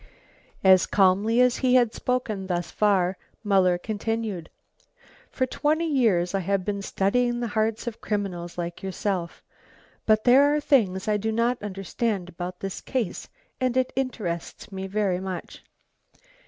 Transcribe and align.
As 0.63 0.87
calmly 0.87 1.39
as 1.41 1.57
he 1.57 1.75
had 1.75 1.93
spoken 1.93 2.47
thus 2.47 2.71
far 2.71 3.17
Muller 3.43 3.77
continued. 3.77 4.49
"For 5.29 5.45
twenty 5.45 5.85
years 5.85 6.33
I 6.33 6.39
have 6.39 6.65
been 6.65 6.81
studying 6.81 7.39
the 7.39 7.49
hearts 7.49 7.85
of 7.85 8.01
criminals 8.01 8.57
like 8.57 8.81
yourself. 8.81 9.43
But 10.07 10.23
there 10.23 10.55
are 10.55 10.59
things 10.59 11.07
I 11.07 11.17
do 11.17 11.31
not 11.31 11.61
understand 11.61 12.29
about 12.29 12.61
this 12.61 12.81
case 12.81 13.29
and 13.59 13.77
it 13.77 13.93
interests 13.95 14.71
me 14.71 14.87
very 14.87 15.19
much." 15.19 15.63